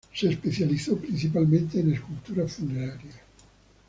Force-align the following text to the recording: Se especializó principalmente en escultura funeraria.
Se 0.15 0.27
especializó 0.29 0.97
principalmente 0.97 1.79
en 1.79 1.93
escultura 1.93 2.47
funeraria. 2.47 3.21